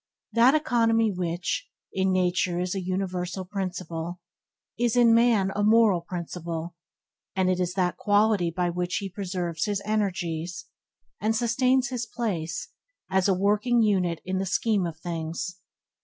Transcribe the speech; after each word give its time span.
That 0.31 0.55
economy 0.55 1.11
which, 1.11 1.69
in 1.93 2.11
nature 2.11 2.59
is 2.59 2.73
a 2.73 2.81
universal 2.81 3.45
principle, 3.45 4.19
is 4.75 4.95
in 4.95 5.13
man 5.13 5.51
a 5.55 5.61
moral 5.61 6.01
quality 6.01 6.73
and 7.35 7.51
it 7.51 7.59
is 7.59 7.75
that 7.75 7.97
quality 7.97 8.49
by 8.49 8.71
which 8.71 8.95
he 8.97 9.09
preserves 9.11 9.65
his 9.65 9.79
energies, 9.85 10.65
and 11.19 11.35
sustains 11.35 11.89
his 11.89 12.07
place 12.07 12.69
as 13.11 13.27
a 13.27 13.35
working 13.37 13.83
unit 13.83 14.21
in 14.25 14.39
the 14.39 14.47
scheme 14.47 14.87
of 14.87 14.97
things. 14.99 15.59